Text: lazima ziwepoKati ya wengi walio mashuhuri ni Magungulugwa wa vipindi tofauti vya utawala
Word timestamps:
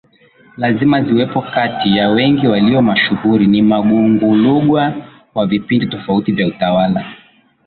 lazima 0.57 1.01
ziwepoKati 1.03 1.97
ya 1.97 2.09
wengi 2.09 2.47
walio 2.47 2.81
mashuhuri 2.81 3.47
ni 3.47 3.61
Magungulugwa 3.61 4.93
wa 5.35 5.45
vipindi 5.47 5.87
tofauti 5.87 6.31
vya 6.31 6.47
utawala 6.47 7.05